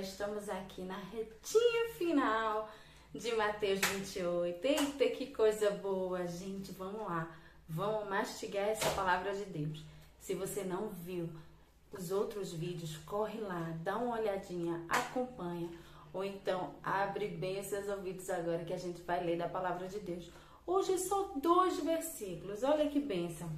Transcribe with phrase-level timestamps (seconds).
[0.00, 2.70] estamos aqui na retinha final
[3.12, 4.64] de Mateus 28.
[4.64, 6.72] Eita, que coisa boa, gente.
[6.72, 7.28] Vamos lá.
[7.68, 9.84] Vamos mastigar essa palavra de Deus.
[10.20, 11.28] Se você não viu
[11.90, 15.68] os outros vídeos, corre lá, dá uma olhadinha, acompanha.
[16.12, 19.88] Ou então, abre bem os seus ouvidos agora que a gente vai ler da palavra
[19.88, 20.30] de Deus.
[20.66, 22.62] Hoje só dois versículos.
[22.62, 23.50] Olha que bênção.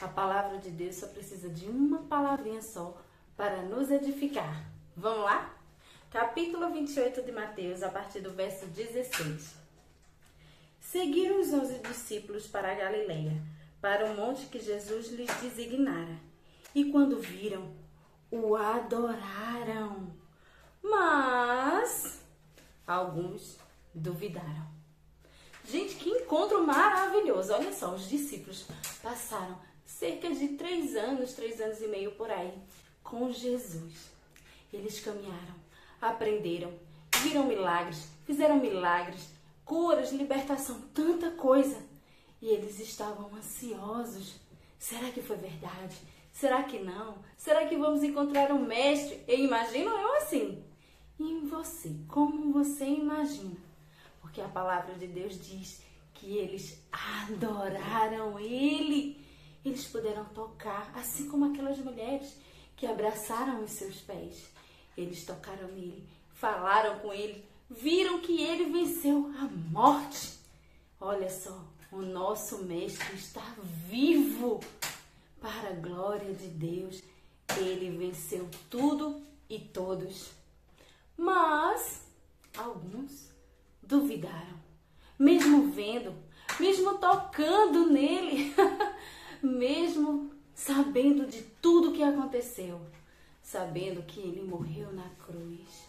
[0.00, 2.96] A palavra de Deus só precisa de uma palavrinha só
[3.36, 4.68] para nos edificar.
[4.96, 5.53] Vamos lá?
[6.14, 9.52] Capítulo 28 de Mateus, a partir do verso 16.
[10.78, 13.32] Seguiram os onze discípulos para a Galileia,
[13.80, 16.16] para o monte que Jesus lhes designara.
[16.72, 17.74] E quando viram,
[18.30, 20.14] o adoraram.
[20.80, 22.22] Mas
[22.86, 23.58] alguns
[23.92, 24.68] duvidaram.
[25.64, 27.54] Gente, que encontro maravilhoso!
[27.54, 28.68] Olha só, os discípulos
[29.02, 32.56] passaram cerca de três anos, três anos e meio por aí,
[33.02, 34.12] com Jesus.
[34.72, 35.63] Eles caminharam,
[36.00, 36.72] aprenderam,
[37.22, 39.30] viram milagres, fizeram milagres,
[39.64, 41.78] curas, libertação, tanta coisa.
[42.40, 44.34] E eles estavam ansiosos.
[44.78, 45.96] Será que foi verdade?
[46.32, 47.18] Será que não?
[47.36, 49.22] Será que vamos encontrar um mestre?
[49.26, 50.62] Eu imagino eu assim.
[51.18, 53.56] E você, como você imagina?
[54.20, 55.80] Porque a palavra de Deus diz
[56.12, 59.24] que eles adoraram Ele.
[59.64, 62.36] Eles puderam tocar, assim como aquelas mulheres
[62.76, 64.50] que abraçaram os seus pés.
[64.96, 70.38] Eles tocaram nele, falaram com ele, viram que ele venceu a morte.
[71.00, 73.54] Olha só, o nosso Mestre está
[73.88, 74.60] vivo.
[75.40, 77.02] Para a glória de Deus,
[77.58, 80.30] ele venceu tudo e todos.
[81.16, 82.02] Mas
[82.56, 83.30] alguns
[83.82, 84.58] duvidaram,
[85.18, 86.14] mesmo vendo,
[86.58, 88.54] mesmo tocando nele,
[89.42, 92.80] mesmo sabendo de tudo que aconteceu,
[93.44, 95.86] sabendo que ele morreu na cruz,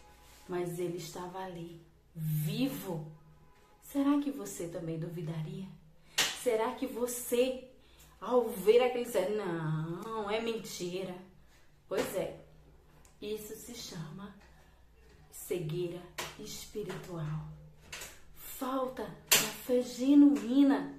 [0.47, 1.81] mas ele estava ali,
[2.13, 3.09] vivo.
[3.81, 5.65] Será que você também duvidaria?
[6.43, 7.67] Será que você,
[8.19, 11.15] ao ver aquele dizer, não, é mentira?
[11.87, 12.37] Pois é,
[13.21, 14.35] isso se chama
[15.31, 16.01] cegueira
[16.37, 17.47] espiritual.
[18.35, 20.93] Falta da fé genuína,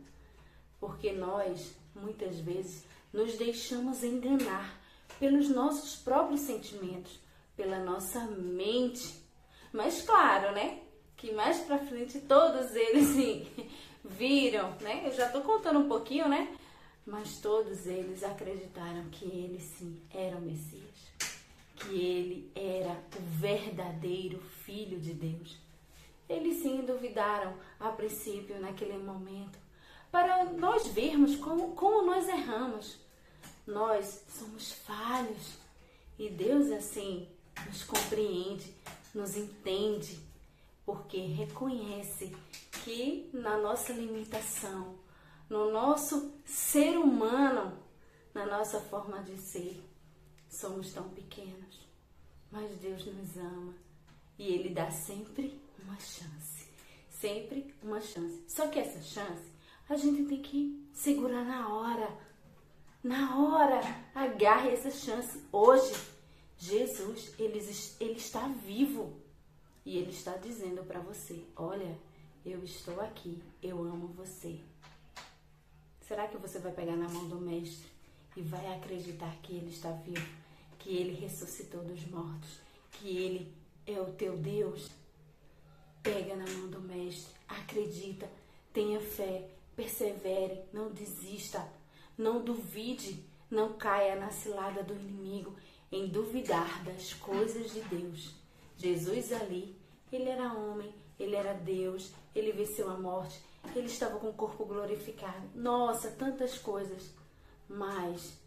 [0.81, 4.86] porque nós, muitas vezes, nos deixamos enganar
[5.19, 7.19] pelos nossos próprios sentimentos,
[7.57, 9.23] pela nossa mente.
[9.73, 10.81] Mas claro, né?
[11.17, 13.47] Que mais pra frente todos eles sim,
[14.05, 15.03] viram, né?
[15.07, 16.55] Eu já tô contando um pouquinho, né?
[17.07, 21.13] Mas todos eles acreditaram que ele sim era o Messias,
[21.77, 25.57] que ele era o verdadeiro Filho de Deus.
[26.29, 29.57] Eles sim duvidaram a princípio, naquele momento,
[30.11, 32.99] para nós vermos como, como nós erramos.
[33.67, 35.59] Nós somos falhos
[36.19, 37.29] e Deus assim
[37.67, 38.73] nos compreende,
[39.15, 40.21] nos entende,
[40.85, 42.35] porque reconhece
[42.85, 44.95] que na nossa limitação,
[45.49, 47.77] no nosso ser humano,
[48.33, 49.83] na nossa forma de ser,
[50.49, 51.87] somos tão pequenos.
[52.51, 53.75] Mas Deus nos ama
[54.39, 56.67] e Ele dá sempre uma chance.
[57.11, 58.45] Sempre uma chance.
[58.47, 59.51] Só que essa chance
[59.89, 62.26] a gente tem que segurar na hora
[63.07, 63.81] na hora,
[64.13, 65.95] agarre essa chance hoje.
[66.59, 67.61] Jesus, ele,
[68.01, 69.21] ele está vivo
[69.85, 71.97] e ele está dizendo para você: Olha,
[72.45, 74.59] eu estou aqui, eu amo você.
[76.01, 77.89] Será que você vai pegar na mão do Mestre
[78.37, 80.29] e vai acreditar que ele está vivo,
[80.79, 82.59] que ele ressuscitou dos mortos,
[82.93, 83.55] que ele
[83.87, 84.91] é o teu Deus?
[86.03, 88.29] Pega na mão do Mestre, acredita,
[88.73, 91.65] tenha fé, persevere, não desista.
[92.17, 95.55] Não duvide, não caia na cilada do inimigo
[95.91, 98.35] em duvidar das coisas de Deus.
[98.77, 99.77] Jesus ali,
[100.13, 103.41] ele era homem, ele era Deus, ele venceu a morte,
[103.75, 105.49] ele estava com o corpo glorificado.
[105.55, 107.11] Nossa, tantas coisas.
[107.69, 108.39] Mas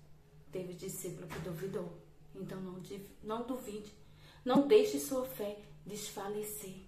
[0.52, 1.92] teve discípulo que duvidou.
[2.36, 2.82] Então não,
[3.24, 3.92] não duvide,
[4.46, 6.86] não deixe sua fé desfalecer.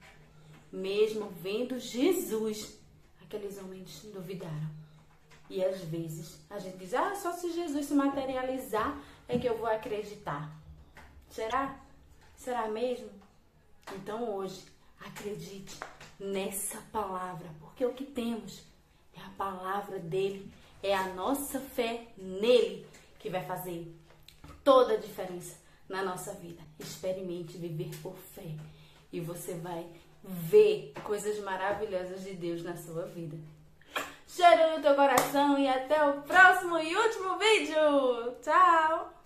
[0.71, 2.77] Mesmo vendo Jesus,
[3.21, 4.81] aqueles homens duvidaram.
[5.51, 9.57] E às vezes a gente diz, ah, só se Jesus se materializar é que eu
[9.57, 10.50] vou acreditar.
[11.30, 11.77] Será?
[12.38, 13.09] Será mesmo?
[13.94, 14.63] Então hoje,
[14.98, 15.77] acredite
[16.18, 18.63] nessa palavra, porque o que temos
[19.13, 20.50] é a palavra dele,
[20.81, 22.88] é a nossa fé nele
[23.19, 23.94] que vai fazer
[24.63, 25.57] toda a diferença
[25.89, 26.62] na nossa vida.
[26.80, 28.56] Experimente viver por fé
[29.12, 29.86] e você vai
[30.24, 33.38] ver coisas maravilhosas de Deus na sua vida.
[34.33, 35.40] Cheiro no teu coração
[35.71, 38.35] até o próximo e último vídeo.
[38.41, 39.20] Tchau!